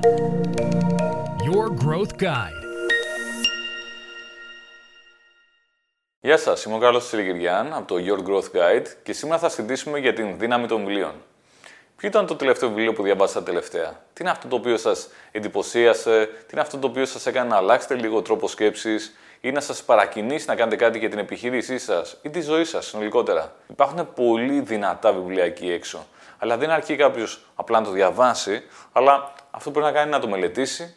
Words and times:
Your 0.00 1.68
Growth 1.84 2.22
Guide. 2.22 2.62
Γεια 6.20 6.36
σας, 6.38 6.64
είμαι 6.64 6.74
ο 6.74 6.78
Κάρλος 6.78 7.06
Τσιλικυριάν 7.06 7.72
από 7.72 7.86
το 7.86 7.94
Your 7.98 8.28
Growth 8.28 8.56
Guide 8.56 8.86
και 9.02 9.12
σήμερα 9.12 9.38
θα 9.38 9.48
συζητήσουμε 9.48 9.98
για 9.98 10.12
την 10.12 10.38
δύναμη 10.38 10.66
των 10.66 10.78
βιβλίων. 10.78 11.12
Ποιο 11.96 12.08
ήταν 12.08 12.26
το 12.26 12.36
τελευταίο 12.36 12.68
βιβλίο 12.68 12.92
που 12.92 13.02
διαβάσατε 13.02 13.44
τελευταία, 13.44 13.88
Τι 14.12 14.22
είναι 14.22 14.30
αυτό 14.30 14.48
το 14.48 14.56
οποίο 14.56 14.76
σας 14.76 15.08
εντυπωσίασε, 15.32 16.26
Τι 16.26 16.48
είναι 16.52 16.60
αυτό 16.60 16.78
το 16.78 16.86
οποίο 16.86 17.04
σας 17.04 17.26
έκανε 17.26 17.48
να 17.48 17.56
αλλάξετε 17.56 17.94
λίγο 17.94 18.22
τρόπο 18.22 18.48
σκέψης; 18.48 19.16
Ή 19.40 19.50
να 19.50 19.60
σας 19.60 19.82
παρακινήσει 19.82 20.46
να 20.48 20.54
κάνετε 20.54 20.76
κάτι 20.76 20.98
για 20.98 21.08
την 21.08 21.18
επιχείρησή 21.18 21.78
σας 21.78 22.16
ή 22.22 22.30
τη 22.30 22.40
ζωή 22.40 22.64
σας 22.64 22.86
συνολικότερα; 22.86 23.52
Υπάρχουν 23.70 24.08
πολύ 24.14 24.60
δυνατά 24.60 25.12
βιβλία 25.12 25.44
εκεί 25.44 25.70
έξω. 25.70 26.06
Αλλά 26.38 26.56
δεν 26.56 26.70
αρκεί 26.70 26.96
κάποιος 26.96 27.44
απλά 27.54 27.80
να 27.80 27.86
το 27.86 27.90
διαβάσει, 27.90 28.62
αλλά 28.92 29.32
αυτό 29.58 29.70
πρέπει 29.70 29.86
να 29.86 29.92
κάνει 29.92 30.10
να 30.10 30.20
το 30.20 30.28
μελετήσει, 30.28 30.94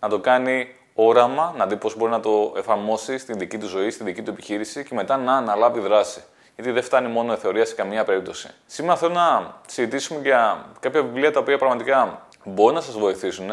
να 0.00 0.08
το 0.08 0.18
κάνει 0.18 0.74
όραμα, 0.94 1.54
να 1.56 1.66
δει 1.66 1.76
πώς 1.76 1.96
μπορεί 1.96 2.10
να 2.10 2.20
το 2.20 2.52
εφαρμόσει 2.56 3.18
στην 3.18 3.38
δική 3.38 3.58
του 3.58 3.66
ζωή, 3.66 3.90
στην 3.90 4.06
δική 4.06 4.22
του 4.22 4.30
επιχείρηση 4.30 4.84
και 4.84 4.94
μετά 4.94 5.16
να 5.16 5.36
αναλάβει 5.36 5.80
δράση. 5.80 6.22
Γιατί 6.54 6.70
δεν 6.70 6.82
φτάνει 6.82 7.08
μόνο 7.08 7.32
η 7.32 7.36
θεωρία 7.36 7.64
σε 7.64 7.74
καμία 7.74 8.04
περίπτωση. 8.04 8.48
Σήμερα 8.66 8.96
θέλω 8.96 9.12
να 9.12 9.54
συζητήσουμε 9.66 10.20
για 10.20 10.66
κάποια 10.80 11.02
βιβλία 11.02 11.32
τα 11.32 11.40
οποία 11.40 11.58
πραγματικά 11.58 12.26
μπορεί 12.44 12.74
να 12.74 12.80
σας 12.80 12.98
βοηθήσουν 12.98 13.50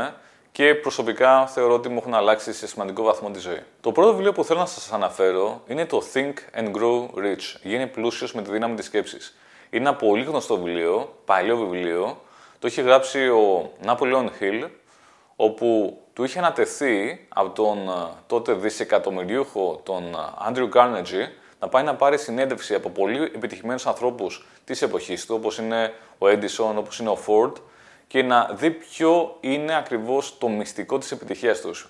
και 0.52 0.76
προσωπικά 0.76 1.48
θεωρώ 1.48 1.74
ότι 1.74 1.90
μου 1.90 1.98
έχουν 1.98 2.14
αλλάξει 2.14 2.54
σε 2.54 2.68
σημαντικό 2.68 3.04
βαθμό 3.04 3.32
τη 3.32 3.40
ζωή. 3.40 3.60
Το 3.82 3.92
πρώτο 3.92 4.12
βιβλίο 4.12 4.32
που 4.32 4.44
θέλω 4.44 4.60
να 4.60 4.66
σας 4.66 4.92
αναφέρω 4.92 5.62
είναι 5.68 5.86
το 5.86 6.04
Think 6.14 6.34
and 6.60 6.72
Grow 6.72 7.24
Rich. 7.24 7.60
Γίνει 7.64 7.88
πλούσιος 7.88 8.34
με 8.34 8.42
τη 8.42 8.52
δύναμη 8.52 8.76
της 8.76 8.86
σκέψης. 8.86 9.38
Είναι 9.70 9.90
ένα 9.90 9.98
πολύ 9.98 10.24
γνωστό 10.24 10.56
βιβλίο, 10.56 11.16
παλιό 11.26 11.58
βιβλίο. 11.58 12.22
Το 12.60 12.68
έχει 12.68 12.82
γράψει 12.82 13.28
ο 13.28 13.72
Napoleon 13.86 14.28
Hill, 14.40 14.70
όπου 15.36 16.00
του 16.14 16.24
είχε 16.24 16.40
ανατεθεί 16.40 17.28
από 17.30 17.50
τον 17.50 17.78
ε, 17.78 17.92
τότε 18.28 18.54
δισεκατομμυρίουχο 18.54 19.82
τον 19.84 20.04
ε, 20.04 20.18
Andrew 20.50 20.70
Carnegie 20.70 21.28
να 21.60 21.68
πάει 21.68 21.84
να 21.84 21.96
πάρει 21.96 22.18
συνέντευξη 22.18 22.74
από 22.74 22.90
πολύ 22.90 23.24
επιτυχημένους 23.24 23.86
ανθρώπους 23.88 24.46
της 24.66 24.82
εποχής 24.82 25.26
του, 25.26 25.36
όπως 25.36 25.58
είναι 25.58 25.94
ο 26.18 26.26
Edison, 26.28 26.74
όπως 26.76 27.00
είναι 27.00 27.10
ο 27.10 27.18
Ford, 27.28 27.52
και 28.08 28.24
να 28.24 28.50
δει 28.54 28.72
ποιο 28.72 29.38
είναι 29.40 29.76
ακριβώς 29.76 30.38
το 30.38 30.48
μυστικό 30.48 30.98
της 30.98 31.12
επιτυχίας 31.12 31.62
τους. 31.62 31.90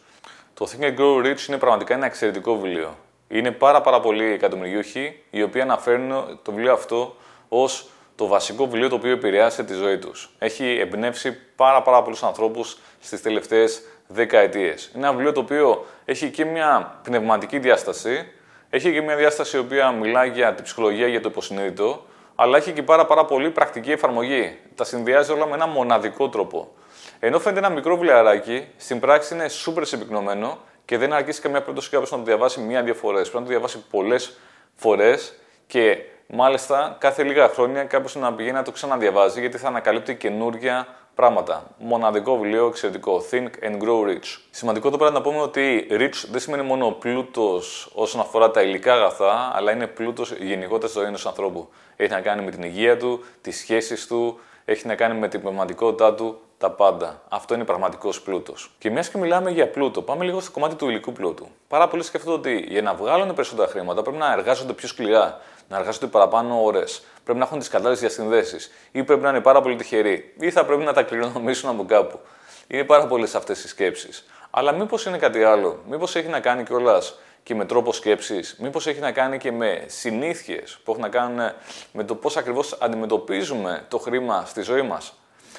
Το 0.53 0.67
Think 0.71 0.83
and 0.83 0.99
Grow 0.99 1.25
Rich 1.25 1.47
είναι 1.47 1.57
πραγματικά 1.57 1.93
ένα 1.93 2.05
εξαιρετικό 2.05 2.55
βιβλίο. 2.55 2.97
Είναι 3.27 3.51
πάρα 3.51 3.81
πάρα 3.81 3.99
πολλοί 3.99 4.25
εκατομμυριούχοι 4.25 5.23
οι 5.29 5.43
οποίοι 5.43 5.61
αναφέρουν 5.61 6.39
το 6.43 6.51
βιβλίο 6.51 6.73
αυτό 6.73 7.15
ως 7.49 7.89
το 8.15 8.27
βασικό 8.27 8.65
βιβλίο 8.65 8.89
το 8.89 8.95
οποίο 8.95 9.11
επηρεάσε 9.11 9.63
τη 9.63 9.73
ζωή 9.73 9.97
τους. 9.97 10.29
Έχει 10.39 10.77
εμπνεύσει 10.79 11.37
πάρα 11.55 11.81
πάρα 11.81 12.01
πολλούς 12.01 12.23
ανθρώπους 12.23 12.77
στις 12.99 13.21
τελευταίες 13.21 13.81
δεκαετίες. 14.07 14.91
Είναι 14.95 15.05
ένα 15.05 15.13
βιβλίο 15.15 15.31
το 15.31 15.39
οποίο 15.39 15.85
έχει 16.05 16.29
και 16.29 16.45
μια 16.45 16.99
πνευματική 17.03 17.59
διάσταση, 17.59 18.31
έχει 18.69 18.91
και 18.93 19.01
μια 19.01 19.15
διάσταση 19.15 19.57
η 19.57 19.59
οποία 19.59 19.91
μιλάει 19.91 20.29
για 20.29 20.53
την 20.53 20.63
ψυχολογία, 20.63 21.07
για 21.07 21.21
το 21.21 21.29
υποσυνείδητο, 21.29 22.05
αλλά 22.35 22.57
έχει 22.57 22.71
και 22.71 22.83
πάρα, 22.83 23.05
πάρα 23.05 23.25
πολύ 23.25 23.49
πρακτική 23.49 23.91
εφαρμογή. 23.91 24.57
Τα 24.75 24.83
συνδυάζει 24.83 25.31
όλα 25.31 25.45
με 25.45 25.53
ένα 25.53 25.67
μοναδικό 25.67 26.29
τρόπο. 26.29 26.73
Ενώ 27.19 27.39
φαίνεται 27.39 27.65
ένα 27.65 27.75
μικρό 27.75 27.95
βιβλιαράκι, 27.95 28.67
στην 28.77 28.99
πράξη 28.99 29.33
είναι 29.33 29.47
σούπερ 29.47 29.85
συμπυκνωμένο 29.85 30.57
και 30.85 30.97
δεν 30.97 31.13
αρκεί 31.13 31.31
σε 31.31 31.41
καμία 31.41 31.59
περίπτωση 31.59 31.89
κάποιος 31.89 32.11
να 32.11 32.17
το 32.17 32.23
διαβάσει 32.23 32.59
μία-δύο 32.59 32.93
φορές. 32.93 33.21
Πρέπει 33.21 33.37
να 33.37 33.43
το 33.43 33.49
διαβάσει 33.49 33.85
πολλές 33.89 34.37
φορές 34.75 35.33
και 35.67 35.97
μάλιστα 36.27 36.95
κάθε 36.99 37.23
λίγα 37.23 37.47
χρόνια 37.47 37.83
κάποιος 37.83 38.15
να 38.15 38.33
πηγαίνει 38.33 38.55
να 38.55 38.63
το 38.63 38.71
ξαναδιαβάζει 38.71 39.39
γιατί 39.39 39.57
θα 39.57 39.67
ανακαλύπτει 39.67 40.15
καινούργια 40.15 40.87
πράγματα. 41.15 41.63
Μοναδικό 41.77 42.37
βιβλίο, 42.37 42.67
εξαιρετικό. 42.67 43.23
Think 43.31 43.47
and 43.63 43.81
grow 43.83 44.09
rich. 44.09 44.39
Σημαντικό 44.49 44.89
το 44.89 44.97
πρέπει 44.97 45.13
να 45.13 45.21
πούμε 45.21 45.41
ότι 45.41 45.87
rich 45.89 46.25
δεν 46.31 46.39
σημαίνει 46.39 46.63
μόνο 46.63 46.91
πλούτος 46.91 47.91
όσον 47.93 48.21
αφορά 48.21 48.51
τα 48.51 48.61
υλικά 48.61 48.93
αγαθά, 48.93 49.51
αλλά 49.55 49.71
είναι 49.71 49.87
πλούτος 49.87 50.31
γενικότερα 50.31 50.87
στη 50.87 50.97
ζωή 50.97 51.07
ενός 51.07 51.25
ανθρώπου. 51.25 51.69
Έχει 51.95 52.11
να 52.11 52.21
κάνει 52.21 52.45
με 52.45 52.51
την 52.51 52.63
υγεία 52.63 52.97
του, 52.97 53.23
τις 53.41 53.57
σχέσεις 53.57 54.07
του, 54.07 54.39
έχει 54.65 54.87
να 54.87 54.95
κάνει 54.95 55.19
με 55.19 55.27
την 55.27 55.41
πνευματικότητά 55.41 56.13
του, 56.13 56.39
τα 56.57 56.71
πάντα. 56.71 57.21
Αυτό 57.29 57.53
είναι 57.53 57.63
πραγματικός 57.63 58.21
πλούτος. 58.21 58.71
Και 58.77 58.89
μιας 58.89 59.09
και 59.09 59.17
μιλάμε 59.17 59.51
για 59.51 59.69
πλούτο, 59.69 60.01
πάμε 60.01 60.23
λίγο 60.23 60.39
στο 60.39 60.51
κομμάτι 60.51 60.75
του 60.75 60.89
υλικού 60.89 61.11
πλούτου. 61.11 61.47
Πάρα 61.67 61.87
πολλοί 61.87 62.03
σκέφτονται 62.03 62.35
ότι 62.35 62.65
για 62.67 62.81
να 62.81 62.93
βγάλουν 62.93 63.33
περισσότερα 63.33 63.67
χρήματα 63.67 64.01
πρέπει 64.01 64.17
να 64.17 64.31
εργάζονται 64.31 64.73
πιο 64.73 64.87
σκληρά, 64.87 65.41
να 65.67 65.77
εργάζονται 65.77 66.07
παραπάνω 66.07 66.63
ώρες, 66.63 67.03
πρέπει 67.23 67.39
να 67.39 67.45
έχουν 67.45 67.59
τις 67.59 67.67
κατάλληλες 67.67 67.99
διασυνδέσεις, 67.99 68.71
ή 68.91 69.03
πρέπει 69.03 69.21
να 69.21 69.29
είναι 69.29 69.41
πάρα 69.41 69.61
πολύ 69.61 69.75
τυχεροί, 69.75 70.33
ή 70.39 70.51
θα 70.51 70.65
πρέπει 70.65 70.83
να 70.83 70.93
τα 70.93 71.03
κληρονομήσουν 71.03 71.69
από 71.69 71.85
κάπου. 71.85 72.19
Είναι 72.67 72.83
πάρα 72.83 73.07
πολλές 73.07 73.35
αυτές 73.35 73.63
οι 73.63 73.67
σκέψεις. 73.67 74.25
Αλλά 74.49 74.71
μήπως 74.71 75.05
είναι 75.05 75.17
κάτι 75.17 75.43
άλλο, 75.43 75.79
μήπως 75.89 76.15
έχει 76.15 76.27
να 76.27 76.39
κάνει 76.39 76.63
κιόλας 76.63 77.19
και 77.43 77.55
με 77.55 77.65
τρόπο 77.65 77.93
σκέψης, 77.93 78.55
μήπως 78.59 78.87
έχει 78.87 78.99
να 78.99 79.11
κάνει 79.11 79.37
και 79.37 79.51
με 79.51 79.83
συνήθειες 79.87 80.77
που 80.83 80.91
έχουν 80.91 81.03
να 81.03 81.09
κάνουν 81.09 81.51
με 81.91 82.03
το 82.03 82.15
πώς 82.15 82.37
ακριβώς 82.37 82.77
αντιμετωπίζουμε 82.81 83.85
το 83.87 83.97
χρήμα 83.97 84.45
στη 84.45 84.61
ζωή 84.61 84.81
μας. 84.81 85.13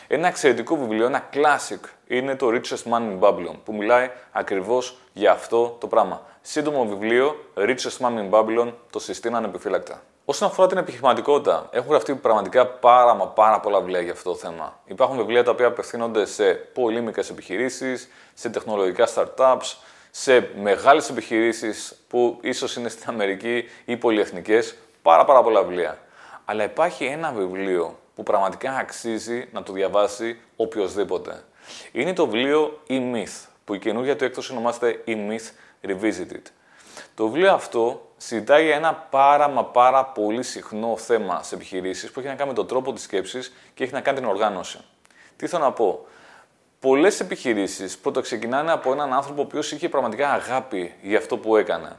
Ένα 0.09 0.28
εξαιρετικό 0.28 0.77
βιβλίο, 0.77 1.06
ένα 1.06 1.28
classic, 1.33 1.89
είναι 2.06 2.37
το 2.37 2.49
Richest 2.49 2.93
Man 2.93 3.00
in 3.00 3.19
Babylon, 3.21 3.55
που 3.65 3.75
μιλάει 3.75 4.11
ακριβώς 4.33 4.99
για 5.12 5.33
αυτό 5.33 5.77
το 5.81 5.87
πράγμα. 5.87 6.22
Σύντομο 6.41 6.87
βιβλίο, 6.87 7.37
Richest 7.55 7.99
Man 8.00 8.12
in 8.19 8.31
Babylon, 8.31 8.72
το 8.91 8.99
συστήνω 8.99 9.37
ανεπιφύλακτα. 9.37 10.03
Όσον 10.25 10.49
αφορά 10.49 10.69
την 10.69 10.78
επιχειρηματικότητα, 10.78 11.69
έχουν 11.71 11.91
γραφτεί 11.91 12.15
πραγματικά 12.15 12.67
πάρα 12.67 13.15
μα 13.15 13.27
πάρα 13.27 13.61
πολλά 13.61 13.78
βιβλία 13.78 14.00
για 14.00 14.12
αυτό 14.12 14.31
το 14.31 14.37
θέμα. 14.37 14.81
Υπάρχουν 14.84 15.17
βιβλία 15.17 15.44
τα 15.44 15.50
οποία 15.50 15.67
απευθύνονται 15.67 16.27
σε 16.27 16.55
πολύ 16.55 17.00
μικρές 17.00 17.31
επιχειρήσεις, 17.31 18.09
σε 18.34 18.49
τεχνολογικά 18.49 19.09
startups, 19.15 19.75
σε 20.11 20.50
μεγάλες 20.61 21.11
επιχειρήσεις 21.11 21.97
που 22.09 22.38
ίσως 22.41 22.77
είναι 22.77 22.88
στην 22.88 23.05
Αμερική 23.09 23.65
ή 23.84 23.97
πολυεθνικές. 23.97 24.77
Πάρα, 25.03 25.25
πάρα 25.25 25.43
πολλά 25.43 25.62
βιβλία. 25.62 25.99
Αλλά 26.44 26.65
υπάρχει 26.65 27.05
ένα 27.05 27.33
βιβλίο 27.33 27.99
που 28.16 28.22
πραγματικά 28.22 28.72
αξίζει 28.77 29.49
να 29.53 29.62
το 29.62 29.72
διαβάσει 29.72 30.38
οποιοδήποτε. 30.56 31.44
Είναι 31.93 32.12
το 32.12 32.27
βιβλίο 32.27 32.82
E-Myth, 32.88 33.49
που 33.65 33.75
η 33.75 33.78
καινούργια 33.78 34.16
του 34.16 34.25
έκδοση 34.25 34.53
ονομάζεται 34.53 35.03
E-Myth 35.06 35.50
Revisited. 35.88 36.43
Το 37.15 37.25
βιβλίο 37.25 37.53
αυτό 37.53 38.10
συζητάει 38.16 38.65
για 38.65 38.75
ένα 38.75 38.94
πάρα 38.94 39.49
μα 39.49 39.65
πάρα 39.65 40.05
πολύ 40.05 40.43
συχνό 40.43 40.97
θέμα 40.97 41.43
σε 41.43 41.55
επιχειρήσεις 41.55 42.10
που 42.10 42.21
έχει 42.21 42.28
να 42.28 42.34
κάνει 42.34 42.49
με 42.49 42.56
τον 42.56 42.66
τρόπο 42.66 42.93
της 42.93 43.03
σκέψης 43.03 43.53
και 43.75 43.84
έχει 43.84 43.93
να 43.93 44.00
κάνει 44.00 44.19
την 44.19 44.28
οργάνωση. 44.28 44.78
Τι 45.37 45.47
θέλω 45.47 45.65
να 45.65 45.72
πω; 45.72 46.06
Πολλές 46.81 47.21
επιχειρήσεις 47.21 47.99
πρώτα 47.99 48.21
ξεκινάνε 48.21 48.72
από 48.72 48.93
έναν 48.93 49.12
άνθρωπο 49.12 49.41
ο 49.41 49.44
οποίος 49.44 49.72
είχε 49.72 49.88
πραγματικά 49.88 50.32
αγάπη 50.32 50.94
για 51.03 51.19
αυτό 51.19 51.38
που 51.38 51.56
έκανε. 51.56 51.97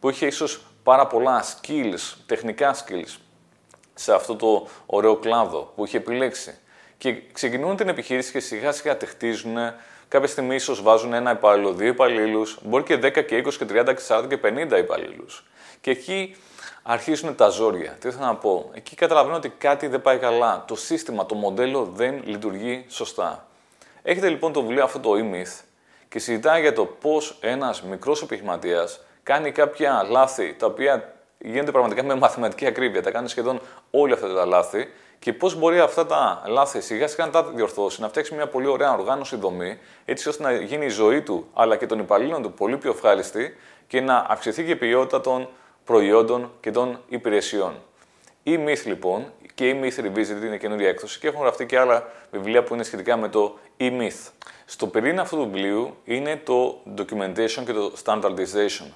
Που 0.00 0.10
είχε 0.10 0.26
ίσως 0.26 0.66
πάρα 0.82 1.06
πολλά 1.06 1.44
skills, 1.44 2.16
τεχνικά 2.26 2.74
skills, 2.74 3.16
σε 4.00 4.14
αυτό 4.14 4.36
το 4.36 4.66
ωραίο 4.86 5.16
κλάδο 5.16 5.72
που 5.76 5.84
είχε 5.84 5.96
επιλέξει. 5.96 6.58
Και 6.98 7.22
ξεκινούν 7.32 7.76
την 7.76 7.88
επιχείρηση 7.88 8.32
και 8.32 8.40
σιγά 8.40 8.72
σιγά 8.72 8.96
τη 8.96 9.06
χτίζουν. 9.06 9.56
Κάποια 10.08 10.28
στιγμή 10.28 10.54
ίσως 10.54 10.82
βάζουν 10.82 11.12
ένα 11.12 11.30
υπάλληλο, 11.30 11.72
δύο 11.72 11.88
υπαλλήλους, 11.88 12.58
μπορεί 12.62 12.82
και 12.82 12.94
10 12.94 13.24
και 13.24 13.42
20 13.46 13.54
και 13.58 13.64
30 13.64 13.94
και 13.94 14.02
40 14.08 14.26
και 14.28 14.38
50 14.42 14.78
υπαλλήλους. 14.78 15.46
Και 15.80 15.90
εκεί 15.90 16.36
αρχίζουν 16.82 17.34
τα 17.34 17.48
ζόρια. 17.48 17.96
Τι 18.00 18.10
θέλω 18.10 18.24
να 18.24 18.34
πω; 18.34 18.70
Εκεί 18.74 18.96
καταλαβαίνω 18.96 19.36
ότι 19.36 19.48
κάτι 19.48 19.86
δεν 19.86 20.02
πάει 20.02 20.18
καλά. 20.18 20.64
Το 20.66 20.76
σύστημα, 20.76 21.26
το 21.26 21.34
μοντέλο 21.34 21.90
δεν 21.94 22.22
λειτουργεί 22.24 22.84
σωστά. 22.88 23.46
Έχετε 24.02 24.28
λοιπόν 24.28 24.52
το 24.52 24.62
βιβλίο 24.62 24.84
αυτό 24.84 24.98
το 24.98 25.10
e-myth 25.12 25.64
και 26.08 26.18
συζητάει 26.18 26.60
για 26.60 26.72
το 26.72 26.84
πώς 26.84 27.36
ένας 27.40 27.82
μικρός 27.82 28.22
επιχειρηματίας 28.22 29.00
κάνει 29.22 29.52
κάποια 29.52 30.06
λάθη 30.10 30.54
τα 30.58 30.66
οποία 30.66 31.14
γίνονται 31.40 31.70
πραγματικά 31.70 32.04
με 32.04 32.14
μαθηματική 32.14 32.66
ακρίβεια. 32.66 33.02
Τα 33.02 33.10
κάνει 33.10 33.28
σχεδόν 33.28 33.60
όλα 33.90 34.14
αυτά 34.14 34.34
τα 34.34 34.44
λάθη 34.44 34.88
και 35.18 35.32
πώς 35.32 35.54
μπορεί 35.54 35.78
αυτά 35.78 36.06
τα 36.06 36.42
λάθη 36.46 36.80
σιγά 36.80 37.08
σιγά 37.08 37.26
να 37.26 37.32
τα 37.32 37.44
διορθώσει, 37.44 38.00
να 38.00 38.08
φτιάξει 38.08 38.34
μια 38.34 38.48
πολύ 38.48 38.66
ωραία 38.66 38.92
οργάνωση 38.92 39.36
δομή, 39.36 39.78
έτσι 40.04 40.28
ώστε 40.28 40.42
να 40.42 40.52
γίνει 40.52 40.84
η 40.84 40.88
ζωή 40.88 41.22
του 41.22 41.46
αλλά 41.54 41.76
και 41.76 41.86
των 41.86 41.98
υπαλλήλων 41.98 42.42
του 42.42 42.52
πολύ 42.52 42.76
πιο 42.76 42.90
ευχάριστη 42.90 43.56
και 43.86 44.00
να 44.00 44.26
αυξηθεί 44.28 44.64
και 44.64 44.70
η 44.70 44.76
ποιότητα 44.76 45.20
των 45.20 45.48
προϊόντων 45.84 46.52
και 46.60 46.70
των 46.70 47.00
υπηρεσιών. 47.08 47.74
Η 48.42 48.58
Myth 48.66 48.82
λοιπόν 48.84 49.32
και 49.54 49.68
η 49.68 49.80
Myth 49.82 50.04
Revisited 50.04 50.44
είναι 50.44 50.56
καινούργια 50.56 50.88
έκδοση 50.88 51.18
και 51.18 51.26
έχουν 51.26 51.40
γραφτεί 51.40 51.66
και 51.66 51.78
άλλα 51.78 52.08
βιβλία 52.30 52.62
που 52.62 52.74
είναι 52.74 52.82
σχετικά 52.82 53.16
με 53.16 53.28
το 53.28 53.58
e-myth. 53.78 54.30
Στο 54.64 54.86
πυρήνα 54.86 55.22
αυτού 55.22 55.36
του 55.36 55.50
βιβλίου 55.50 55.96
είναι 56.04 56.40
το 56.44 56.82
documentation 56.96 57.62
και 57.64 57.72
το 57.72 57.92
standardization. 58.04 58.86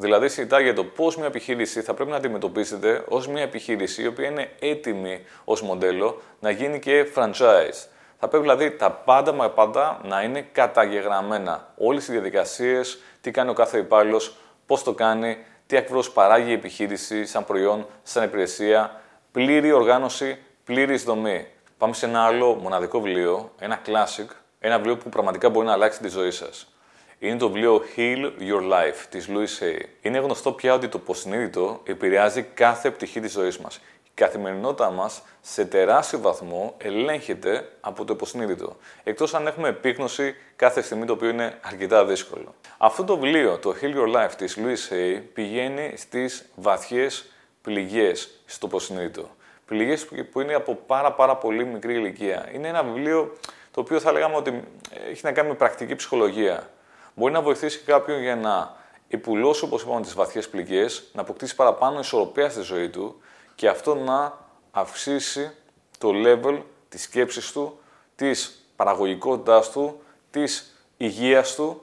Δηλαδή, 0.00 0.28
συζητάει 0.28 0.62
για 0.62 0.74
το 0.74 0.84
πώς 0.84 1.16
μια 1.16 1.26
επιχείρηση 1.26 1.80
θα 1.82 1.94
πρέπει 1.94 2.10
να 2.10 2.16
αντιμετωπίζεται 2.16 3.04
ως 3.08 3.28
μια 3.28 3.42
επιχείρηση 3.42 4.02
η 4.02 4.06
οποία 4.06 4.28
είναι 4.28 4.50
έτοιμη 4.58 5.24
ως 5.44 5.62
μοντέλο 5.62 6.20
να 6.40 6.50
γίνει 6.50 6.78
και 6.78 7.06
franchise. 7.14 7.86
Θα 8.18 8.28
πρέπει 8.28 8.42
δηλαδή 8.42 8.70
τα 8.70 8.90
πάντα 8.90 9.32
με 9.32 9.48
πάντα 9.48 10.00
να 10.04 10.22
είναι 10.22 10.40
καταγεγραμμένα. 10.52 11.72
Όλες 11.76 12.08
οι 12.08 12.12
διαδικασίες, 12.12 12.98
τι 13.20 13.30
κάνει 13.30 13.50
ο 13.50 13.52
κάθε 13.52 13.78
υπάλληλος, 13.78 14.36
πώς 14.66 14.82
το 14.82 14.94
κάνει, 14.94 15.38
τι 15.66 15.76
ακριβώς 15.76 16.10
παράγει 16.10 16.50
η 16.50 16.52
επιχείρηση 16.52 17.26
σαν 17.26 17.44
προϊόν, 17.44 17.86
σαν 18.02 18.24
υπηρεσία, 18.24 19.00
πλήρη 19.32 19.72
οργάνωση, 19.72 20.38
πλήρη 20.64 20.96
δομή. 20.96 21.46
Πάμε 21.78 21.94
σε 21.94 22.06
ένα 22.06 22.22
άλλο 22.24 22.54
μοναδικό 22.54 23.00
βιβλίο, 23.00 23.52
ένα 23.58 23.80
classic, 23.86 24.26
Ένα 24.58 24.76
βιβλίο 24.76 24.96
που 24.96 25.08
πραγματικά 25.08 25.50
μπορεί 25.50 25.66
να 25.66 25.72
αλλάξει 25.72 26.00
τη 26.00 26.08
ζωή 26.08 26.30
σας. 26.30 26.72
Είναι 27.20 27.36
το 27.36 27.50
βιβλίο 27.50 27.82
Heal 27.96 28.32
Your 28.40 28.72
Life 28.72 29.06
της 29.10 29.28
Louise 29.30 29.64
Hay. 29.64 29.80
Είναι 30.00 30.18
γνωστό 30.18 30.52
πια 30.52 30.74
ότι 30.74 30.88
το 30.88 30.98
υποσυνείδητο 31.02 31.80
επηρεάζει 31.84 32.42
κάθε 32.42 32.90
πτυχή 32.90 33.20
της 33.20 33.32
ζωής 33.32 33.58
μας. 33.58 33.76
Η 34.04 34.10
καθημερινότητά 34.14 34.90
μας 34.90 35.22
σε 35.40 35.64
τεράστιο 35.64 36.18
βαθμό 36.18 36.74
ελέγχεται 36.78 37.68
από 37.80 38.04
το 38.04 38.12
υποσυνείδητο. 38.12 38.76
Εκτός 39.04 39.34
αν 39.34 39.46
έχουμε 39.46 39.68
επίγνωση 39.68 40.34
κάθε 40.56 40.82
στιγμή 40.82 41.04
το 41.04 41.12
οποίο 41.12 41.28
είναι 41.28 41.58
αρκετά 41.60 42.04
δύσκολο. 42.04 42.54
Αυτό 42.78 43.04
το 43.04 43.18
βιβλίο, 43.18 43.58
το 43.58 43.74
Heal 43.80 43.94
Your 43.94 44.16
Life 44.16 44.32
της 44.36 44.58
Louise 44.58 44.92
Hay, 44.92 45.22
πηγαίνει 45.32 45.92
στις 45.96 46.48
βαθιές 46.54 47.30
πληγές 47.62 48.40
στο 48.46 48.66
υποσυνείδητο. 48.66 49.28
Πληγές 49.66 50.06
που 50.32 50.40
είναι 50.40 50.54
από 50.54 50.74
πάρα 50.86 51.12
πάρα 51.12 51.36
πολύ 51.36 51.64
μικρή 51.64 51.94
ηλικία. 51.94 52.48
Είναι 52.54 52.68
ένα 52.68 52.82
βιβλίο 52.82 53.36
το 53.70 53.80
οποίο 53.80 54.00
θα 54.00 54.12
λέγαμε 54.12 54.36
ότι 54.36 54.62
έχει 55.10 55.20
να 55.24 55.32
κάνει 55.32 55.48
με 55.48 55.54
πρακτική 55.54 55.94
ψυχολογία. 55.94 56.70
Μπορεί 57.18 57.32
να 57.32 57.42
βοηθήσει 57.42 57.78
κάποιον 57.78 58.20
για 58.20 58.36
να 58.36 58.76
υπουλώσει, 59.08 59.64
όπως 59.64 59.82
είπαμε, 59.82 60.00
τις 60.00 60.14
βαθιές 60.14 60.48
πληγές, 60.48 61.02
να 61.12 61.20
αποκτήσει 61.20 61.54
παραπάνω 61.54 61.98
ισορροπία 61.98 62.50
στη 62.50 62.60
ζωή 62.60 62.88
του 62.88 63.20
και 63.54 63.68
αυτό 63.68 63.94
να 63.94 64.38
αυξήσει 64.70 65.50
το 65.98 66.10
level 66.14 66.62
της 66.88 67.02
σκέψης 67.02 67.52
του, 67.52 67.78
της 68.16 68.64
παραγωγικότητάς 68.76 69.70
του, 69.70 70.00
της 70.30 70.74
υγείας 70.96 71.54
του, 71.54 71.82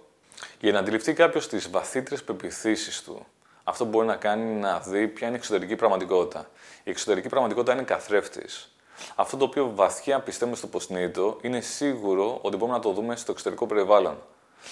για 0.60 0.72
να 0.72 0.80
αντιληφθεί 0.80 1.14
κάποιος 1.14 1.48
τις 1.48 1.70
βαθύτερες 1.70 2.24
πεπιθήσεις 2.24 3.04
του. 3.04 3.26
Αυτό 3.64 3.86
μπορεί 3.86 4.08
να 4.08 4.16
κάνει 4.16 4.60
να 4.60 4.80
δει 4.80 5.08
ποια 5.08 5.28
είναι 5.28 5.36
η 5.36 5.40
εξωτερική 5.40 5.76
πραγματικότητα. 5.76 6.50
Η 6.84 6.90
εξωτερική 6.90 7.30
πραγματικότητα 7.30 7.74
είναι 7.74 7.84
καθρέφτης. 7.84 8.76
Αυτό 9.16 9.38
το 9.38 9.46
οποίο 9.46 9.72
βαθιά 9.76 10.20
πιστεύουμε 10.20 10.58
στο 10.58 10.68
υποσυνείδητο 10.68 11.38
είναι 11.42 11.62
σίγουρο 11.62 12.40
ότι 12.42 12.56
μπορούμε 12.56 12.78
να 12.78 12.84
το 12.84 12.92
δούμε 12.92 13.16
στο 13.16 13.32
εξωτερικό 13.32 13.66
περιβάλλον. 13.66 14.18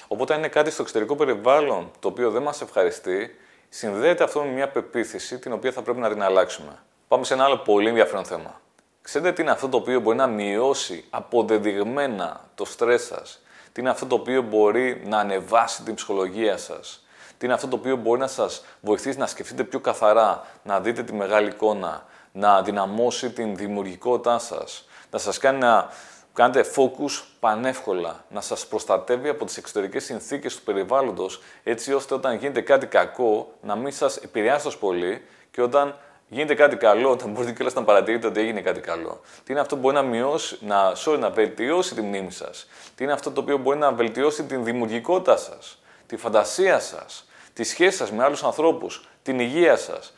Οπότε, 0.07 0.33
αν 0.33 0.39
είναι 0.39 0.47
κάτι 0.47 0.71
στο 0.71 0.81
εξωτερικό 0.81 1.15
περιβάλλον 1.15 1.91
το 1.99 2.07
οποίο 2.07 2.31
δεν 2.31 2.41
μας 2.41 2.61
ευχαριστεί, 2.61 3.35
συνδέεται 3.69 4.23
αυτό 4.23 4.41
με 4.41 4.49
μια 4.49 4.69
πεποίθηση 4.69 5.39
την 5.39 5.53
οποία 5.53 5.71
θα 5.71 5.81
πρέπει 5.81 5.99
να 5.99 6.09
την 6.09 6.23
αλλάξουμε. 6.23 6.79
Πάμε 7.07 7.23
σε 7.25 7.33
ένα 7.33 7.43
άλλο 7.43 7.57
πολύ 7.57 7.87
ενδιαφέρον 7.87 8.25
θέμα. 8.25 8.61
Ξέρετε 9.01 9.31
τι 9.31 9.41
είναι 9.41 9.51
αυτό 9.51 9.69
το 9.69 9.77
οποίο 9.77 9.99
μπορεί 9.99 10.17
να 10.17 10.27
μειώσει 10.27 11.05
αποδεδειγμένα 11.09 12.41
το 12.55 12.65
στρες 12.65 13.03
σας; 13.03 13.41
Τι 13.71 13.81
είναι 13.81 13.89
αυτό 13.89 14.05
το 14.05 14.15
οποίο 14.15 14.41
μπορεί 14.41 15.01
να 15.05 15.17
ανεβάσει 15.17 15.83
την 15.83 15.93
ψυχολογία 15.93 16.57
σας; 16.57 17.05
Τι 17.37 17.45
είναι 17.45 17.53
αυτό 17.53 17.67
το 17.67 17.75
οποίο 17.75 17.95
μπορεί 17.95 18.19
να 18.19 18.27
σας 18.27 18.65
βοηθήσει 18.81 19.17
να 19.17 19.27
σκεφτείτε 19.27 19.63
πιο 19.63 19.79
καθαρά, 19.79 20.43
να 20.63 20.79
δείτε 20.79 21.03
τη 21.03 21.13
μεγάλη 21.13 21.47
εικόνα, 21.47 22.05
να 22.31 22.61
δυναμώσει 22.61 23.31
την 23.31 23.55
δημιουργικότητά 23.55 24.39
σας, 24.39 24.87
να 25.11 25.19
σας 25.19 25.37
κάνει 25.37 25.57
να 25.57 25.89
κάνετε 26.33 26.65
focus 26.75 27.23
πανεύκολα, 27.39 28.25
να 28.29 28.41
σας 28.41 28.67
προστατεύει 28.67 29.29
από 29.29 29.45
τις 29.45 29.57
εξωτερικές 29.57 30.03
συνθήκες 30.03 30.55
του 30.55 30.63
περιβάλλοντος, 30.63 31.41
έτσι 31.63 31.93
ώστε 31.93 32.13
όταν 32.13 32.35
γίνεται 32.35 32.61
κάτι 32.61 32.85
κακό 32.85 33.53
να 33.61 33.75
μην 33.75 33.91
σας 33.91 34.17
επηρεάσει 34.17 34.63
τόσο 34.63 34.77
πολύ 34.77 35.21
και 35.51 35.61
όταν 35.61 35.97
γίνεται 36.27 36.55
κάτι 36.55 36.75
καλό, 36.75 37.11
όταν 37.11 37.31
μπορείτε 37.31 37.51
κιόλας 37.51 37.73
να 37.73 37.83
παρατηρείτε 37.83 38.27
ότι 38.27 38.39
έγινε 38.39 38.61
κάτι 38.61 38.79
καλό. 38.79 39.21
Τι 39.43 39.51
είναι 39.51 39.61
αυτό 39.61 39.75
που 39.75 39.81
μπορεί 39.81 39.95
να 39.95 40.01
μειώσει, 40.01 40.57
να, 40.61 40.93
sorry, 40.95 41.19
να 41.19 41.29
βελτιώσει 41.29 41.95
τη 41.95 42.01
μνήμη 42.01 42.31
σας. 42.31 42.67
Τι 42.95 43.03
είναι 43.03 43.13
αυτό 43.13 43.31
το 43.31 43.41
οποίο 43.41 43.57
μπορεί 43.57 43.77
να 43.77 43.91
βελτιώσει 43.91 44.43
την 44.43 44.63
δημιουργικότητά 44.63 45.37
σας, 45.37 45.81
τη 46.05 46.17
φαντασία 46.17 46.79
σας, 46.79 47.27
τη 47.53 47.63
σχέση 47.63 47.97
σας 47.97 48.11
με 48.11 48.23
άλλους 48.23 48.43
ανθρώπους, 48.43 49.07
την 49.23 49.39
υγεία 49.39 49.75
σας. 49.75 50.13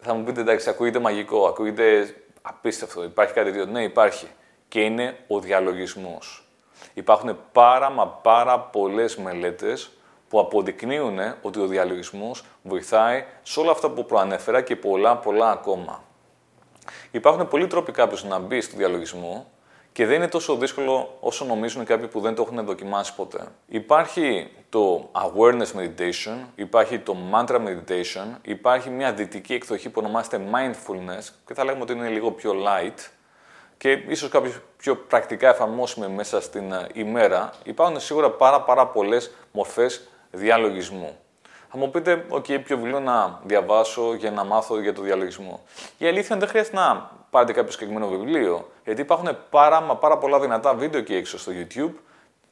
Θα 0.00 0.14
μου 0.14 0.24
πείτε, 0.24 0.40
εντάξει, 0.40 0.68
ακούγεται 0.68 0.98
μαγικό, 0.98 1.46
ακούγεται 1.46 2.14
απίστευτο, 2.42 3.04
υπάρχει 3.04 3.32
κάτι 3.32 3.50
τέτοιο. 3.50 3.66
Ναι, 3.66 3.82
υπάρχει 3.82 4.26
και 4.68 4.80
είναι 4.80 5.16
ο 5.26 5.40
διαλογισμός. 5.40 6.48
Υπάρχουν 6.94 7.38
πάρα 7.52 7.90
μα 7.90 8.06
πάρα 8.06 8.60
πολλές 8.60 9.16
μελέτες 9.16 9.90
που 10.28 10.38
αποδεικνύουν 10.40 11.18
ότι 11.42 11.60
ο 11.60 11.66
διαλογισμός 11.66 12.44
βοηθάει 12.62 13.24
σε 13.42 13.60
όλα 13.60 13.70
αυτά 13.70 13.90
που 13.90 14.04
προανέφερα 14.04 14.60
και 14.60 14.76
πολλά 14.76 15.16
πολλά 15.16 15.50
ακόμα. 15.50 16.02
Υπάρχουν 17.10 17.48
πολλοί 17.48 17.66
τρόποι 17.66 17.92
κάποιος 17.92 18.24
να 18.24 18.38
μπει 18.38 18.60
στο 18.60 18.76
διαλογισμό 18.76 19.46
και 19.92 20.06
δεν 20.06 20.16
είναι 20.16 20.28
τόσο 20.28 20.56
δύσκολο 20.56 21.16
όσο 21.20 21.44
νομίζουν 21.44 21.84
κάποιοι 21.84 22.08
που 22.08 22.20
δεν 22.20 22.34
το 22.34 22.42
έχουν 22.42 22.64
δοκιμάσει 22.64 23.14
ποτέ. 23.14 23.48
Υπάρχει 23.66 24.50
το 24.68 25.10
awareness 25.12 25.80
meditation, 25.80 26.36
υπάρχει 26.54 26.98
το 26.98 27.16
mantra 27.32 27.56
meditation, 27.56 28.26
υπάρχει 28.42 28.90
μια 28.90 29.12
δυτική 29.12 29.54
εκδοχή 29.54 29.88
που 29.88 30.00
ονομάζεται 30.04 30.40
mindfulness 30.52 31.28
και 31.46 31.54
θα 31.54 31.64
λέγαμε 31.64 31.82
ότι 31.82 31.92
είναι 31.92 32.08
λίγο 32.08 32.30
πιο 32.30 32.52
light, 32.52 33.10
και 33.78 33.90
ίσως 33.90 34.28
κάποιες 34.28 34.60
πιο 34.76 34.96
πρακτικά 34.96 35.48
εφαρμόσιμες 35.48 36.08
μέσα 36.08 36.40
στην 36.40 36.72
ε, 36.72 36.86
ημέρα, 36.92 37.52
υπάρχουν 37.64 38.00
σίγουρα 38.00 38.30
πάρα, 38.30 38.60
πάρα 38.60 38.86
πολλές 38.86 39.30
μορφές 39.52 40.08
διαλογισμού. 40.30 41.16
Θα 41.70 41.78
μου 41.78 41.90
πείτε, 41.90 42.24
OK, 42.30 42.62
ποιο 42.62 42.76
βιβλίο 42.76 43.00
να 43.00 43.40
διαβάσω 43.44 44.14
για 44.14 44.30
να 44.30 44.44
μάθω 44.44 44.80
για 44.80 44.92
το 44.92 45.02
διαλογισμό. 45.02 45.60
Η 45.98 46.06
αλήθεια 46.06 46.28
είναι 46.30 46.38
δεν 46.38 46.48
χρειάζεται 46.48 46.76
να 46.76 47.10
πάρετε 47.30 47.52
κάποιο 47.52 47.72
συγκεκριμένο 47.72 48.08
βιβλίο, 48.08 48.70
γιατί 48.84 49.00
υπάρχουν 49.00 49.38
πάρα, 49.50 49.80
μα 49.80 49.96
πάρα 49.96 50.18
πολλά 50.18 50.40
δυνατά 50.40 50.74
βίντεο 50.74 51.00
εκεί 51.00 51.14
έξω 51.14 51.38
στο 51.38 51.52
YouTube 51.54 51.92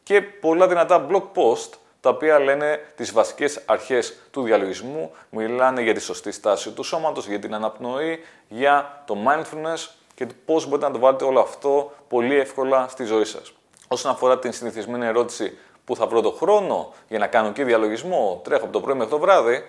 και 0.03 0.23
πολλά 0.23 0.69
δυνατά 0.69 1.07
blog 1.11 1.23
post 1.35 1.79
τα 2.01 2.11
οποία 2.11 2.39
λένε 2.39 2.81
τις 2.97 3.13
βασικές 3.13 3.63
αρχές 3.67 4.17
του 4.31 4.43
διαλογισμού, 4.43 5.13
μιλάνε 5.31 5.83
για 5.83 5.95
τη 5.95 6.01
σωστή 6.01 6.33
στάση 6.33 6.71
του 6.71 6.83
σώματος, 6.83 7.27
για 7.27 7.39
την 7.39 7.55
αναπνοή, 7.55 8.25
για 8.49 9.03
το 9.07 9.17
mindfulness, 9.27 9.89
και 10.15 10.27
πώς 10.45 10.67
μπορείτε 10.67 10.87
να 10.87 10.93
το 10.93 10.99
βάλετε 10.99 11.25
όλο 11.25 11.41
αυτό 11.41 11.93
πολύ 12.09 12.39
εύκολα 12.39 12.89
στη 12.89 13.05
ζωή 13.05 13.25
σας. 13.25 13.53
Όσον 13.89 14.11
αφορά 14.11 14.39
την 14.39 14.53
συνηθισμένη 14.53 15.07
ερώτηση 15.07 15.59
που 15.85 15.97
θα 15.97 16.07
βρω 16.07 16.21
το 16.21 16.31
χρόνο 16.31 16.93
για 17.09 17.19
να 17.19 17.27
κάνω 17.27 17.53
και 17.53 17.65
διαλογισμό, 17.65 18.41
τρέχω 18.45 18.65
από 18.65 18.73
το 18.73 18.81
πρωί 18.81 18.95
μέχρι 18.95 19.11
το 19.11 19.19
βράδυ, 19.19 19.65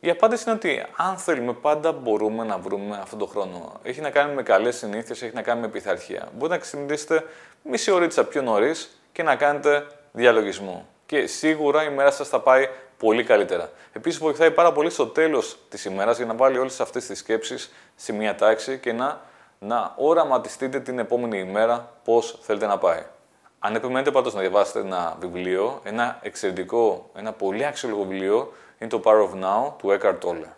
η 0.00 0.10
απάντηση 0.10 0.44
είναι 0.46 0.56
ότι 0.56 0.84
αν 0.96 1.16
θέλουμε, 1.16 1.52
πάντα 1.52 1.92
μπορούμε 1.92 2.44
να 2.44 2.58
βρούμε 2.58 2.98
αυτόν 3.02 3.18
τον 3.18 3.28
χρόνο. 3.28 3.72
Έχει 3.82 4.00
να 4.00 4.10
κάνει 4.10 4.34
με 4.34 4.42
καλές 4.42 4.76
συνήθειες, 4.76 5.22
έχει 5.22 5.34
να 5.34 5.42
κάνει 5.42 5.60
με 5.60 5.68
πειθαρχία. 5.68 6.28
Μπορείτε 6.32 6.54
να 6.54 6.58
ξυπνήσετε 6.58 7.24
μισή 7.62 7.90
ωρίτσα 7.90 8.24
πιο 8.24 8.42
νωρίς 8.42 9.00
και 9.12 9.22
να 9.22 9.36
κάνετε 9.36 9.86
διαλογισμό. 10.12 10.86
Και 11.06 11.26
σίγουρα 11.26 11.84
η 11.84 11.90
μέρα 11.90 12.10
σας 12.10 12.28
θα 12.28 12.40
πάει 12.40 12.68
πολύ 12.98 13.24
καλύτερα. 13.24 13.70
Επίσης, 13.92 14.18
βοηθάει 14.18 14.50
πάρα 14.50 14.72
πολύ 14.72 14.90
στο 14.90 15.06
τέλος 15.06 15.58
της 15.68 15.84
ημέρας 15.84 16.16
για 16.16 16.26
να 16.26 16.34
βάλει 16.34 16.58
όλες 16.58 16.80
αυτές 16.80 17.06
τις 17.06 17.18
σκέψεις 17.18 17.72
σε 17.96 18.12
μια 18.12 18.34
τάξη 18.34 18.78
και 18.78 18.92
να 18.92 19.20
να 19.58 19.94
οραματιστείτε 19.96 20.80
την 20.80 20.98
επόμενη 20.98 21.38
ημέρα 21.38 21.92
πώς 22.04 22.38
θέλετε 22.42 22.66
να 22.66 22.78
πάει. 22.78 23.02
Αν 23.58 23.74
επιμένετε 23.74 24.10
πάντως 24.10 24.34
να 24.34 24.40
διαβάσετε 24.40 24.78
ένα 24.78 25.16
βιβλίο, 25.20 25.80
ένα 25.82 26.18
εξαιρετικό, 26.22 27.10
ένα 27.14 27.32
πολύ 27.32 27.64
αξιόλογο 27.64 28.02
βιβλίο, 28.04 28.52
είναι 28.78 28.90
το 28.90 29.02
Power 29.04 29.30
of 29.30 29.44
Now 29.44 29.72
του 29.78 29.98
Eckhart 29.98 30.18
Tolle. 30.28 30.48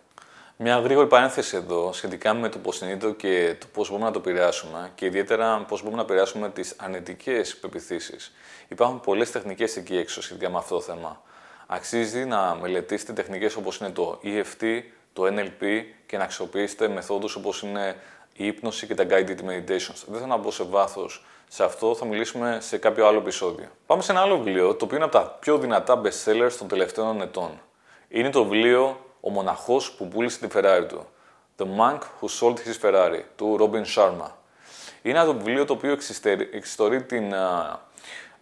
Μια 0.61 0.79
γρήγορη 0.79 1.07
παρένθεση 1.07 1.55
εδώ 1.55 1.93
σχετικά 1.93 2.33
με 2.33 2.49
το 2.49 2.57
υποσυνείδητο 2.59 3.11
και 3.11 3.55
το 3.59 3.65
πώς 3.73 3.89
μπορούμε 3.89 4.07
να 4.07 4.13
το 4.13 4.19
επηρεάσουμε 4.19 4.91
και 4.95 5.05
ιδιαίτερα 5.05 5.65
πώς 5.67 5.79
μπορούμε 5.79 5.97
να 5.97 6.03
επηρεάσουμε 6.03 6.49
τις 6.49 6.75
αρνητικές 6.77 7.57
πεπιθήσεις. 7.57 8.33
Υπάρχουν 8.67 8.99
πολλές 8.99 9.31
τεχνικές 9.31 9.77
εκεί 9.77 9.97
έξω 9.97 10.21
σχετικά 10.21 10.49
με 10.49 10.57
αυτό 10.57 10.75
το 10.75 10.81
θέμα. 10.81 11.21
Αξίζει 11.67 12.25
να 12.25 12.57
μελετήσετε 12.61 13.13
τεχνικές 13.13 13.55
όπως 13.55 13.77
είναι 13.77 13.89
το 13.89 14.19
EFT, 14.23 14.81
το 15.13 15.23
NLP 15.25 15.83
και 16.05 16.17
να 16.17 16.23
αξιοποιήσετε 16.23 16.87
μεθόδους 16.87 17.35
όπως 17.35 17.61
είναι 17.61 17.95
η 18.39 18.45
ύπνωση 18.45 18.87
και 18.87 18.95
τα 18.95 19.05
guided 19.09 19.39
meditations. 19.49 20.03
Δεν 20.07 20.27
θα 20.27 20.37
μπω 20.37 20.51
σε 20.51 20.63
βάθος 20.63 21.25
σε 21.47 21.63
αυτό, 21.63 21.95
θα 21.95 22.05
μιλήσουμε 22.05 22.57
σε 22.61 22.77
κάποιο 22.77 23.07
άλλο 23.07 23.17
επεισόδιο. 23.17 23.67
Πάμε 23.85 24.01
σε 24.01 24.11
ένα 24.11 24.21
άλλο 24.21 24.37
βιβλίο, 24.37 24.75
το 24.75 24.85
οποίο 24.85 24.97
είναι 24.97 25.05
από 25.05 25.17
τα 25.17 25.37
πιο 25.39 25.57
δυνατά 25.57 26.01
best 26.01 26.25
sellers 26.25 26.51
των 26.57 26.67
τελευταίων 26.67 27.21
ετών. 27.21 27.61
Είναι 28.07 28.29
το 28.29 28.43
βιβλίο 28.43 28.99
Ο 29.21 29.29
μοναχός 29.29 29.91
που 29.91 30.07
πούλησε 30.07 30.47
τη 30.47 30.47
Ferrari 30.53 30.85
του. 30.87 31.07
The 31.57 31.63
Monk 31.63 31.99
Who 31.99 32.27
Sold 32.39 32.55
His 32.55 32.79
Ferrari, 32.81 33.21
του 33.35 33.57
Robin 33.59 33.95
Sharma. 33.95 34.27
Είναι 35.01 35.19
ένα 35.19 35.33
βιβλίο 35.33 35.65
το 35.65 35.73
οποίο 35.73 35.97
εξιστορεί 36.51 37.03
την 37.03 37.33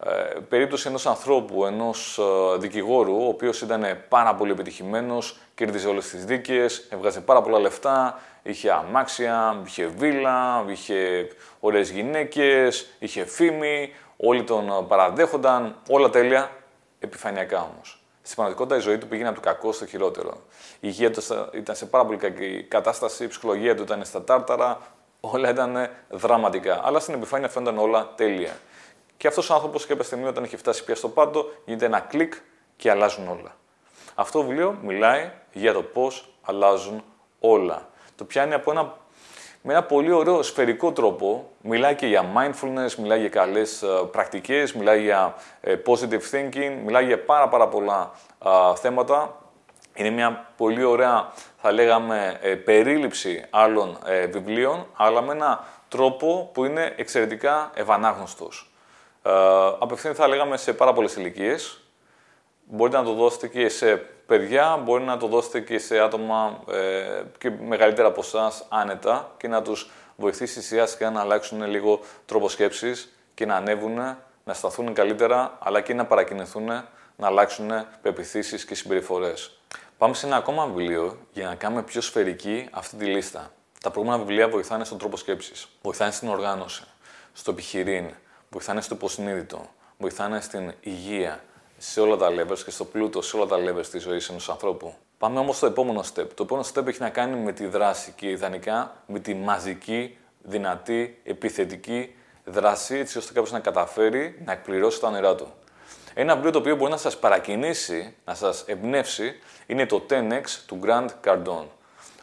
ε, 0.04 0.40
περίπτωση 0.50 0.88
ενός 0.88 1.06
ανθρώπου, 1.06 1.66
ενός 1.66 2.18
ε, 2.18 2.58
δικηγόρου, 2.58 3.16
ο 3.16 3.28
οποίος 3.28 3.62
ήταν 3.62 3.86
πάρα 4.10 4.36
πολύ 4.36 4.52
επιτυχημένος, 4.52 5.38
κέρδιζε 5.56 5.88
όλες 5.88 6.10
τις 6.10 6.26
δίκες, 6.26 6.88
έβγαζε 6.90 7.22
πάρα 7.22 7.42
πολλά 7.42 7.60
λεφτά, 7.60 8.20
είχε 8.44 8.72
αμάξια, 8.72 9.62
είχε 9.66 9.86
βίλα, 9.86 10.66
είχε 10.68 11.28
ωραίες 11.60 11.90
γυναίκες, 11.90 12.88
είχε 13.00 13.26
φήμη, 13.26 13.94
όλοι 14.18 14.44
τον 14.44 14.88
παραδέχονταν, 14.88 15.76
όλα 15.90 16.10
τέλεια, 16.10 16.52
επιφανειακά 17.00 17.68
όμως. 17.74 18.02
Στην 18.22 18.36
πραγματικότητα 18.36 18.76
η 18.76 18.80
ζωή 18.80 18.98
του 18.98 19.08
πήγαινε 19.08 19.30
από 19.30 19.42
το 19.42 19.50
κακό 19.50 19.72
στο 19.72 19.86
χειρότερο. 19.86 20.42
Η 20.74 20.78
υγεία 20.80 21.12
του 21.12 21.22
ήταν 21.54 21.76
σε 21.76 21.86
πάρα 21.86 22.06
πολύ 22.06 22.18
κακή 22.18 22.66
κατάσταση, 22.68 23.24
η 23.24 23.28
ψυχολογία 23.28 23.76
του 23.76 23.84
ήταν 23.84 24.06
στα 24.06 24.24
τάρταρα, 24.24 24.80
όλα 25.20 25.50
ήταν 25.50 25.90
δραματικά. 26.10 26.82
Αλλά 26.84 27.00
στην 27.00 27.14
επιφάνεια 27.14 27.50
φαίνονταν 27.50 27.78
όλα 27.78 28.14
τέλεια. 28.16 28.52
Και 29.18 29.28
αυτός 29.28 29.50
ο 29.50 29.54
άνθρωπος 29.54 29.86
κάποια 29.86 30.04
στιγμή, 30.04 30.28
όταν 30.28 30.44
έχει 30.44 30.58
φτάσει 30.58 30.84
πια 30.84 30.96
στο 30.96 31.10
πάντο, 31.10 31.52
γίνεται 31.66 31.86
ένα 31.86 32.00
κλικ 32.00 32.34
και 32.76 32.92
αλλάζουν 32.92 33.28
όλα. 33.28 33.56
Αυτό 34.16 34.40
το 34.40 34.46
βιβλίο 34.46 34.78
μιλάει 34.82 35.32
για 35.52 35.74
το 35.74 35.82
πώς 35.82 36.30
αλλάζουν 36.42 37.04
όλα. 37.40 37.90
Το 38.16 38.24
πιάνει 38.24 38.54
από 38.54 38.72
ένα, 38.72 38.96
με 39.62 39.74
ένα 39.74 39.84
πολύ 39.84 40.12
ωραίο 40.12 40.42
σφαιρικό 40.42 40.92
τρόπο. 40.92 41.50
Μιλάει 41.62 41.96
και 41.96 42.08
για 42.08 42.26
mindfulness, 42.36 42.96
μιλάει 42.98 43.20
για 43.20 43.30
καλές 43.30 43.82
ε, 43.82 43.88
πρακτικές, 44.12 44.74
μιλάει 44.74 45.02
για 45.02 45.36
ε, 45.62 45.76
positive 45.86 46.22
thinking, 46.32 46.78
μιλάει 46.86 47.06
για 47.06 47.24
πάρα 47.24 47.50
πάρα 47.50 47.68
πολλά 47.68 48.12
θέματα. 48.76 49.42
Είναι 49.94 50.10
μια 50.10 50.46
πολύ 50.58 50.84
ωραία, 50.84 51.32
θα 51.62 51.72
λέγαμε, 51.72 52.38
ε, 52.42 52.56
περίληψη 52.56 53.46
άλλων 53.50 53.98
βιβλίων, 54.32 54.86
αλλά 54.96 55.22
με 55.22 55.34
ένα 55.34 55.64
τρόπο 55.88 56.50
που 56.54 56.66
είναι 56.66 56.94
εξαιρετικά 56.98 57.72
ευανάγνωστος. 57.74 58.72
Απευθύνεται, 59.80 60.20
θα 60.20 60.28
λέγαμε, 60.28 60.58
σε 60.58 60.74
πάρα 60.74 60.94
πολλές 60.94 61.16
ηλικίες. 61.16 61.82
Μπορείτε 62.64 62.98
να 62.98 63.04
το 63.04 63.14
δώσετε 63.14 63.48
και 63.48 63.70
σε 63.70 63.96
παιδιά, 64.26 64.82
μπορεί 64.84 65.04
να 65.04 65.18
το 65.18 65.28
δώσετε 65.28 65.60
και 65.60 65.78
σε 65.78 66.00
άτομα 66.00 66.64
ε, 66.72 67.22
και 67.38 67.52
μεγαλύτερα 67.68 68.08
από 68.08 68.22
εσάς 68.22 68.66
άνετα 68.70 69.32
και 69.38 69.48
να 69.48 69.62
τους 69.62 69.90
βοηθήσει 70.16 70.62
σιγά 70.62 70.86
σιγά 70.86 71.10
να 71.10 71.22
αλλάξουν 71.22 71.64
λίγο 71.68 72.00
τρόπο 72.26 72.50
σκέψης 72.50 73.18
και 73.34 73.46
να 73.46 73.56
ανέβουν, 73.56 74.18
να 74.44 74.54
σταθούν 74.54 74.94
καλύτερα, 74.94 75.58
αλλά 75.60 75.82
και 75.82 75.94
να 75.94 76.06
παρακινηθούν, 76.06 76.66
να 77.16 77.28
αλλάξουν 77.28 77.72
πεπιθήσεις 78.02 78.66
και 78.66 78.76
συμπεριφορές. 78.76 79.60
Πάμε 79.98 80.14
σε 80.14 80.26
ένα 80.26 80.36
ακόμα 80.36 80.66
βιβλίο 80.66 81.18
για 81.34 81.48
να 81.48 81.56
κάνουμε 81.56 81.84
πιο 81.84 82.02
σφαιρική 82.02 82.70
αυτή 82.72 82.96
τη 82.96 83.06
λίστα. 83.06 83.52
Τα 83.82 83.92
προηγούμενα 83.92 84.24
βιβλία 84.24 84.50
βοηθάνε 84.50 84.84
στον 84.84 84.98
τρόπο 84.98 85.18
σκέψης, 85.18 85.68
βοηθάνε 85.82 86.12
στην 86.12 86.30
οργάνωση, 86.30 86.84
στο 87.34 87.52
επιχειρήν, 87.52 88.10
βοηθάνε 88.50 88.82
στο 88.82 88.96
υποσυνείδητο, 88.96 89.70
βοηθάνε 89.98 90.42
στην 90.42 90.74
υγεία, 90.80 91.44
σε 91.78 92.02
όλα 92.02 92.16
τα 92.16 92.28
levels 92.30 92.60
και 92.66 92.72
στο 92.72 92.86
πλούτο 92.86 93.22
σε 93.22 93.38
όλα 93.38 93.46
τα 93.46 93.58
levels 93.58 93.86
της 93.86 94.02
ζωής 94.02 94.30
ενός 94.30 94.50
ανθρώπου. 94.50 94.94
Πάμε 95.18 95.40
όμως 95.40 95.58
στο 95.58 95.66
επόμενο 95.66 96.00
step. 96.00 96.28
Το 96.34 96.44
επόμενο 96.44 96.68
step 96.74 96.88
έχει 96.88 97.02
να 97.02 97.10
κάνει 97.10 97.36
με 97.36 97.52
τη 97.52 97.66
δράση 97.66 98.14
και 98.16 98.30
ιδανικά 98.30 99.04
με 99.06 99.20
τη 99.20 99.34
μαζική, 99.34 100.18
δυνατή, 100.44 101.20
επιθετική 101.24 102.16
δράση, 102.44 102.98
έτσι 102.98 103.18
ώστε 103.18 103.34
κάποιος 103.34 103.52
να 103.52 103.60
καταφέρει 103.60 104.42
να 104.46 104.52
εκπληρώσει 104.52 105.00
τα 105.00 105.08
όνειρά 105.08 105.36
του. 105.36 105.48
Ένα 106.14 106.34
βιβλίο 106.34 106.52
το 106.52 106.60
οποίο 106.60 106.76
μπορεί 106.76 106.92
να 106.92 106.98
σας 106.98 107.18
παρακινήσει, 107.18 108.16
να 108.26 108.34
σας 108.34 108.64
εμπνεύσει, 108.68 109.40
είναι 109.66 109.86
το 109.86 110.06
10X 110.10 110.44
του 110.66 110.80
Grant 110.84 111.08
Cardone. 111.26 111.68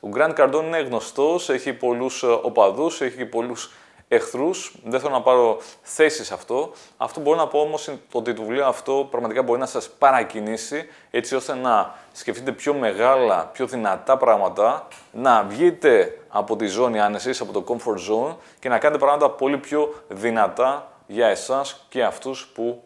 Ο 0.00 0.08
Grant 0.14 0.34
Cardone 0.36 0.62
είναι 0.64 0.80
γνωστός, 0.80 1.48
έχει 1.48 1.72
πολλούς 1.72 2.22
οπαδούς, 2.22 3.00
έχει 3.00 3.24
πολλούς 3.24 3.72
εχθρούς. 4.08 4.75
Δεν 4.84 5.00
θέλω 5.00 5.12
να 5.12 5.23
πάρω 5.23 5.58
θέση 5.82 6.25
σε 6.25 6.34
αυτό. 6.34 6.73
Αυτό 6.96 7.20
μπορώ 7.20 7.37
να 7.37 7.46
πω 7.46 7.58
όμως 7.61 7.90
ότι 8.12 8.34
το 8.34 8.42
βιβλίο 8.42 8.66
αυτό 8.66 9.08
πραγματικά 9.11 9.42
μπορεί 9.42 9.61
να 9.61 9.66
σας 9.66 9.90
παρακινήσει 9.90 10.88
έτσι 11.11 11.34
ώστε 11.34 11.54
να 11.54 11.94
σκεφτείτε 12.12 12.52
πιο 12.52 12.75
μεγάλα, 12.75 13.50
πιο 13.52 13.66
δυνατά 13.66 14.16
πράγματα, 14.16 14.88
να 15.12 15.42
βγείτε 15.42 16.18
από 16.28 16.56
τη 16.56 16.66
ζώνη 16.66 17.00
άνεσης, 17.00 17.40
από 17.40 17.52
το 17.52 17.64
comfort 17.68 18.12
zone 18.12 18.34
και 18.58 18.68
να 18.68 18.78
κάνετε 18.78 19.04
πράγματα 19.04 19.30
πολύ 19.30 19.58
πιο 19.58 19.94
δυνατά 20.08 20.88
για 21.06 21.26
εσάς 21.26 21.87
και 21.88 22.04
αυτούς 22.04 22.46
που 22.46 22.82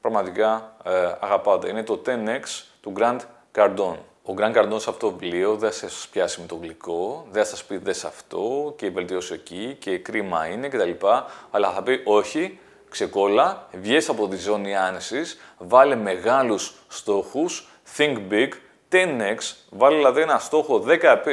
πραγματικά 0.00 0.76
ε, 0.84 0.90
αγαπάτε. 1.20 1.68
Είναι 1.68 1.82
το 1.82 2.02
10X 2.06 2.64
του 2.80 2.92
Grant 2.98 3.18
Cardone. 3.54 4.11
Ο 4.24 4.32
Γκραν 4.32 4.52
Καρντών 4.52 4.80
σε 4.80 4.90
αυτό 4.90 5.10
το 5.10 5.16
βιβλίο 5.16 5.56
δεν 5.56 5.72
θα 5.72 5.88
σας 5.88 6.08
πιάσει 6.10 6.40
με 6.40 6.46
το 6.46 6.54
γλυκό, 6.54 7.26
δεν 7.30 7.42
θα 7.42 7.48
σας 7.48 7.64
πει 7.64 7.76
δες 7.76 8.04
αυτό 8.04 8.74
και 8.76 8.90
βελτίωση 8.90 9.34
εκεί 9.34 9.76
και 9.78 9.98
κρίμα 9.98 10.46
είναι 10.46 10.68
κτλ. 10.68 11.06
Αλλά 11.50 11.70
θα 11.70 11.82
πει 11.82 12.00
όχι, 12.04 12.58
ξεκόλα, 12.88 13.68
βγες 13.72 14.08
από 14.08 14.28
τη 14.28 14.36
ζώνη 14.36 14.76
άνεσης, 14.76 15.40
βάλε 15.58 15.94
μεγάλους 15.94 16.74
στόχους, 16.88 17.68
think 17.96 18.16
big, 18.30 18.48
10x, 18.90 19.36
βάλε 19.70 19.96
δηλαδή 19.96 20.20
ένα 20.20 20.38
στόχο 20.38 20.84
10p, 20.86 21.26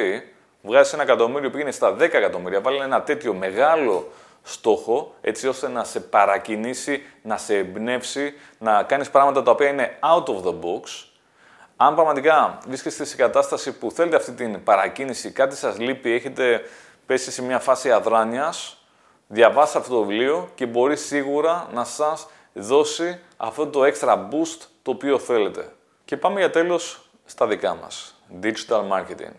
βγάζεις 0.62 0.94
ένα 0.94 1.04
εκατομμύριο 1.04 1.50
πήγαινε 1.50 1.72
στα 1.72 1.96
10 1.96 2.00
εκατομμύρια, 2.00 2.62
βάλε 2.62 2.84
ένα 2.84 3.02
τέτοιο 3.02 3.34
μεγάλο 3.34 4.08
στόχο, 4.44 5.14
έτσι 5.22 5.48
ώστε 5.48 5.68
να 5.68 5.84
σε 5.84 6.00
παρακινήσει, 6.00 7.04
να 7.22 7.38
σε 7.38 7.58
εμπνεύσει, 7.58 8.34
να 8.58 8.84
κάνεις 8.84 9.10
πράγματα 9.10 9.44
τα 9.44 9.52
οποία 9.52 9.70
είναι 9.70 10.00
out 10.02 10.26
of 10.26 10.44
the 10.44 10.54
box, 10.54 11.09
αν 11.82 11.96
πραγματικά 11.96 12.58
βρίσκεστε 12.68 13.06
σε 13.06 13.16
κατάσταση 13.16 13.72
που 13.72 13.92
θέλετε 13.92 14.16
αυτή 14.16 14.32
την 14.32 14.64
παρακίνηση, 14.64 15.32
κάτι 15.32 15.56
σας 15.56 15.80
λείπει, 15.80 16.12
έχετε 16.12 16.62
πέσει 17.06 17.32
σε 17.32 17.42
μια 17.42 17.60
φάση 17.60 17.92
αδράνειας, 17.92 18.78
διαβάστε 19.28 19.78
αυτό 19.78 19.94
το 19.94 20.00
βιβλίο 20.00 20.50
και 20.56 20.66
μπορεί 20.66 20.98
σίγουρα 20.98 21.68
να 21.74 21.84
σας 21.84 22.28
δώσει 22.54 23.20
αυτό 23.38 23.68
το 23.68 23.82
extra 23.86 24.14
boost 24.14 24.68
το 24.82 24.92
οποίο 24.92 25.20
θέλετε. 25.20 25.72
Και 26.06 26.18
πάμε 26.18 26.40
για 26.40 26.50
τέλος 26.50 27.10
στα 27.26 27.48
δικά 27.48 27.76
μας. 27.76 28.22
Digital 28.42 28.90
Marketing. 28.92 29.34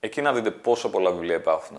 Εκεί 0.00 0.22
να 0.22 0.32
δείτε 0.32 0.50
πόσα 0.50 0.90
πολλά 0.90 1.10
βιβλία 1.10 1.36
υπάρχουν. 1.36 1.78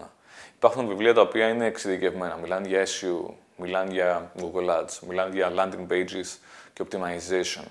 Υπάρχουν 0.55 0.87
βιβλία 0.87 1.13
τα 1.13 1.21
οποία 1.21 1.47
είναι 1.47 1.65
εξειδικευμένα. 1.65 2.35
Μιλάνε 2.35 2.67
για 2.67 2.85
SEO, 2.85 3.33
μιλάνε 3.55 3.91
για 3.91 4.31
Google 4.39 4.69
Ads, 4.69 4.99
μιλάνε 5.07 5.35
για 5.35 5.51
landing 5.55 5.91
pages 5.91 6.37
και 6.73 6.85
optimization. 6.89 7.63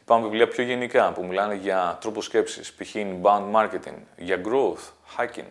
Υπάρχουν 0.00 0.28
βιβλία 0.28 0.48
πιο 0.48 0.64
γενικά 0.64 1.12
που 1.12 1.24
μιλάνε 1.24 1.54
για 1.54 1.98
τρόπο 2.00 2.22
σκέψης, 2.22 2.72
π.χ. 2.72 2.94
inbound 2.94 3.52
marketing, 3.52 3.98
για 4.16 4.40
growth, 4.44 5.16
hacking. 5.16 5.50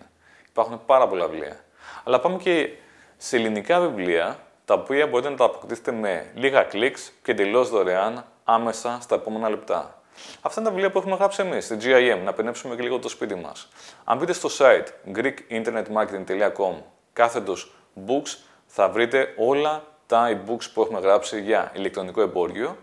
Υπάρχουν 0.50 0.82
πάρα 0.86 1.08
πολλά 1.08 1.28
βιβλία. 1.28 1.60
Αλλά 2.04 2.20
πάμε 2.20 2.38
και 2.38 2.70
σε 3.18 3.36
ελληνικά 3.36 3.80
βιβλία, 3.80 4.40
τα 4.66 4.74
οποία 4.74 5.08
μπορείτε 5.08 5.30
να 5.30 5.36
τα 5.36 5.46
αποκτήσετε 5.46 5.92
με 5.92 6.32
λίγα 6.34 6.64
κλικς 6.64 7.12
και 7.24 7.32
εντελώς 7.32 7.70
δωρεάν 7.70 8.26
άμεσα 8.44 8.98
στα 9.02 9.16
επόμενα 9.16 9.50
λεπτά. 9.50 10.02
Αυτά 10.42 10.60
είναι 10.60 10.70
τα 10.70 10.76
βιβλία 10.76 10.92
που 10.92 10.98
έχουμε 10.98 11.16
γράψει 11.16 11.42
εμείς 11.42 11.66
στη 11.66 11.78
GIM, 11.82 12.20
να 12.24 12.34
πενέψουμε 12.34 12.76
και 12.76 12.82
λίγο 12.82 13.00
το 13.00 13.10
σπίτι 13.10 13.36
μας. 13.36 13.68
Αν 14.04 14.18
μπείτε 14.18 14.34
στο 14.34 14.50
site 14.58 15.16
greekinternetmarketing.com 15.16 16.74
κάθετος 17.14 17.76
books, 18.08 18.38
θα 18.66 18.90
βρείτε 18.90 19.34
όλα 19.38 19.84
τα 20.08 20.30
e-books 20.32 20.66
που 20.74 20.82
έχουμε 20.82 21.00
γράψει 21.00 21.42
για 21.42 21.72
ηλεκτρονικό 21.76 22.22
εμπόριο 22.22 22.78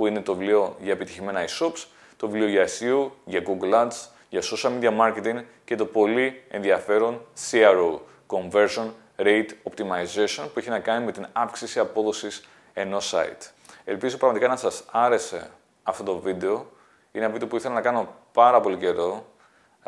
που 0.00 0.06
είναι 0.06 0.20
το 0.20 0.34
βιβλίο 0.34 0.76
για 0.80 0.92
επιτυχημένα 0.92 1.44
e-shops, 1.44 1.84
το 2.16 2.28
βιβλίο 2.28 2.48
για 2.48 2.66
SEO, 2.66 3.10
για 3.24 3.42
Google 3.46 3.74
Ads, 3.74 4.08
για 4.28 4.40
social 4.42 4.70
media 4.80 4.98
marketing 5.00 5.42
και 5.64 5.76
το 5.76 5.84
πολύ 5.86 6.42
ενδιαφέρον 6.48 7.20
CRO, 7.50 7.98
Conversion 8.26 8.86
Rate 9.16 9.48
Optimization, 9.62 10.44
που 10.52 10.58
έχει 10.58 10.68
να 10.68 10.78
κάνει 10.78 11.04
με 11.04 11.12
την 11.12 11.26
αύξηση 11.32 11.78
απόδοσης 11.78 12.48
ενός 12.72 13.14
site. 13.14 13.50
Ελπίζω 13.84 14.16
πραγματικά 14.16 14.48
να 14.48 14.56
σας 14.56 14.84
άρεσε 14.90 15.50
αυτό 15.82 16.02
το 16.02 16.18
βίντεο. 16.18 16.70
Είναι 17.12 17.24
ένα 17.24 17.32
βίντεο 17.32 17.48
που 17.48 17.56
ήθελα 17.56 17.74
να 17.74 17.80
κάνω 17.80 18.14
πάρα 18.32 18.60
πολύ 18.60 18.76
καιρό. 18.76 19.26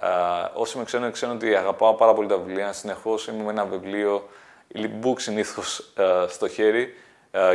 Uh, 0.00 0.48
όσοι 0.54 0.78
με 0.78 0.84
ξέρουν, 0.84 1.12
ξέρουν 1.12 1.34
ότι 1.34 1.54
αγαπάω 1.54 1.94
πάρα 1.94 2.14
πολύ 2.14 2.28
τα 2.28 2.36
βιβλία. 2.36 2.72
Συνεχώς 2.72 3.26
είμαι 3.26 3.42
με 3.42 3.50
ένα 3.50 3.64
βιβλίο, 3.64 4.28
e-book 4.74 5.20
συνήθως 5.20 5.92
uh, 5.96 6.26
στο 6.28 6.48
χέρι 6.48 6.82
ε, 6.82 6.92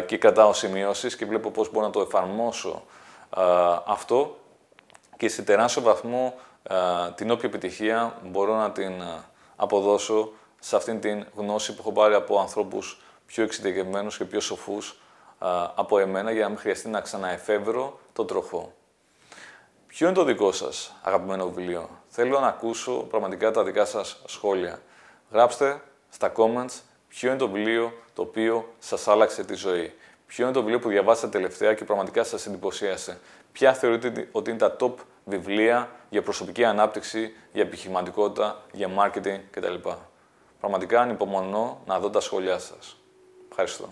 και 0.06 0.18
κρατάω 0.18 0.54
σημειώσεις 0.54 1.16
και 1.16 1.26
βλέπω 1.26 1.52
πώς 1.52 1.72
μπορώ 1.72 1.86
να 1.86 1.92
το 1.92 2.02
εφαρμόσω 2.02 2.84
ε, 3.38 3.42
αυτό 3.86 4.38
και 5.18 5.30
σε 5.30 5.42
τεράστιο 5.42 5.82
βαθμό 5.82 6.34
ε, 6.64 6.76
την 7.16 7.32
όποια 7.32 7.50
επιτυχία 7.50 8.20
μπορώ 8.24 8.56
να 8.56 8.72
την 8.72 8.94
αποδώσω 9.56 10.32
σε 10.60 10.76
αυτήν 10.76 11.00
την 11.00 11.26
γνώση 11.36 11.74
που 11.74 11.78
έχω 11.80 11.92
πάρει 11.92 12.14
από 12.14 12.40
ανθρώπους 12.40 13.02
πιο 13.26 13.44
εξειδικευμένους 13.44 14.18
και 14.18 14.26
πιο 14.26 14.40
σοφούς 14.40 15.00
από 15.76 16.00
εμένα 16.00 16.32
για 16.32 16.44
να 16.44 16.50
μην 16.50 16.58
χρειαστεί 16.58 16.88
να 16.88 17.02
ξαναεφεύρω 17.02 18.00
το 18.14 18.26
τροχό. 18.26 18.74
Ποιο 19.88 20.08
είναι 20.08 20.16
το 20.16 20.24
δικό 20.24 20.52
σας 20.52 20.96
αγαπημένο 21.02 21.46
βιβλίο; 21.46 21.90
Θέλω 22.08 22.40
να 22.40 22.48
ακούσω 22.48 22.92
πραγματικά 22.92 23.52
τα 23.52 23.64
δικά 23.64 23.86
σας 23.86 24.22
σχόλια. 24.26 24.82
Γράψτε 25.32 25.82
στα 26.10 26.32
comments 26.36 26.82
ποιο 27.08 27.30
είναι 27.30 27.38
το 27.38 27.50
βιβλίο 27.50 27.94
το 28.14 28.22
οποίο 28.22 28.74
σας 28.80 29.08
άλλαξε 29.08 29.44
τη 29.44 29.54
ζωή; 29.54 29.94
Ποιο 30.28 30.44
είναι 30.44 30.54
το 30.54 30.60
βιβλίο 30.60 30.80
που 30.80 30.90
διαβάσατε 30.90 31.32
τελευταία 31.32 31.74
και 31.74 31.86
πραγματικά 31.86 32.24
σας 32.24 32.46
εντυπωσίασε; 32.46 33.20
Ποια 33.52 33.74
θεωρείτε 33.74 34.28
ότι 34.32 34.50
είναι 34.50 34.60
τα 34.60 34.76
top 34.80 34.94
βιβλία 35.26 35.90
για 36.10 36.22
προσωπική 36.22 36.64
ανάπτυξη, 36.64 37.34
για 37.54 37.62
επιχειρηματικότητα, 37.62 38.64
για 38.72 38.90
marketing 38.98 39.40
κτλ. 39.52 39.74
Πραγματικά 40.60 41.02
ανυπομονώ 41.02 41.82
να 41.86 42.00
δω 42.00 42.10
τα 42.10 42.20
σχόλιά 42.20 42.60
σας. 42.60 42.98
Ευχαριστώ. 43.50 43.90